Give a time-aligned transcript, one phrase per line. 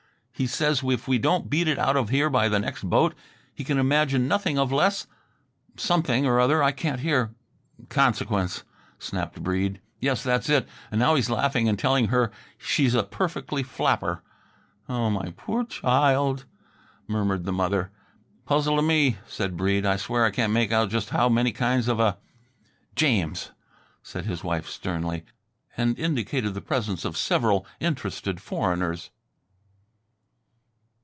[0.33, 3.13] He says if we don't beat it out of here by the next boat
[3.53, 5.05] he can imagine nothing of less
[5.77, 7.35] something or other I can't hear
[7.89, 8.63] ""consequence,"
[8.97, 9.79] snapped Breede.
[9.99, 14.23] "Yes, that's it; and now he's laughing and telling her she's a perfectly flapper."
[14.89, 16.45] "Oh, my poor child,"
[17.07, 17.91] murmured the mother.
[18.47, 19.85] "Puzzle t' me," said Breede.
[19.85, 22.17] "I swear I can't make out just how many kinds of a"
[23.05, 23.51] "James!"
[24.01, 25.23] said his wife sternly,
[25.77, 29.11] and indicated the presence of several interested foreigners.